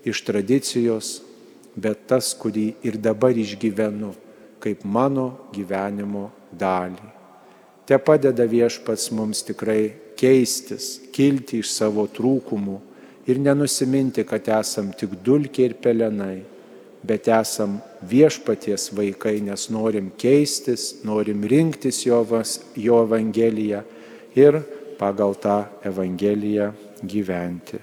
iš 0.07 0.23
tradicijos, 0.25 1.19
bet 1.77 2.07
tas, 2.09 2.33
kurį 2.35 2.73
ir 2.83 2.97
dabar 2.97 3.37
išgyvenu 3.37 4.11
kaip 4.61 4.83
mano 4.83 5.27
gyvenimo 5.53 6.29
dalį. 6.51 7.11
Te 7.85 7.97
padeda 8.01 8.45
viešpats 8.49 9.09
mums 9.15 9.41
tikrai 9.45 9.93
keistis, 10.17 10.97
kilti 11.13 11.61
iš 11.61 11.71
savo 11.73 12.05
trūkumų 12.09 12.77
ir 13.29 13.39
nenusiminti, 13.41 14.25
kad 14.25 14.49
esam 14.59 14.91
tik 14.97 15.15
dulkiai 15.23 15.69
ir 15.69 15.77
pelenai 15.81 16.41
bet 17.03 17.27
esam 17.31 17.79
viešpaties 18.05 18.91
vaikai, 18.97 19.39
nes 19.45 19.69
norim 19.73 20.11
keistis, 20.21 21.01
norim 21.07 21.43
rinktis 21.47 22.03
jo, 22.05 22.21
vas, 22.27 22.59
jo 22.77 23.01
Evangeliją 23.07 23.81
ir 24.37 24.61
pagal 24.99 25.35
tą 25.41 25.63
Evangeliją 25.85 26.71
gyventi. 27.01 27.81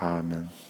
Amen. 0.00 0.56